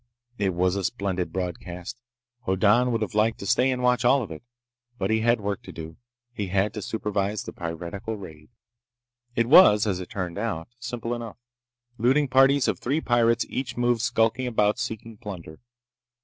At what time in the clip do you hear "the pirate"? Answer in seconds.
7.43-8.01